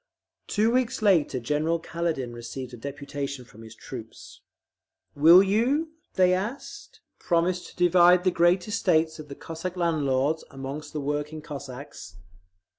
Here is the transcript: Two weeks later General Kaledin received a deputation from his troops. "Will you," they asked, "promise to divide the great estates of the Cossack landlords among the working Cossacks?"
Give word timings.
Two 0.47 0.71
weeks 0.71 1.03
later 1.03 1.39
General 1.39 1.79
Kaledin 1.79 2.33
received 2.33 2.73
a 2.73 2.75
deputation 2.75 3.45
from 3.45 3.61
his 3.61 3.75
troops. 3.75 4.41
"Will 5.15 5.43
you," 5.43 5.91
they 6.15 6.33
asked, 6.33 7.01
"promise 7.19 7.69
to 7.69 7.75
divide 7.75 8.23
the 8.23 8.31
great 8.31 8.67
estates 8.67 9.19
of 9.19 9.27
the 9.27 9.35
Cossack 9.35 9.77
landlords 9.77 10.43
among 10.49 10.81
the 10.91 10.99
working 11.01 11.43
Cossacks?" 11.43 12.15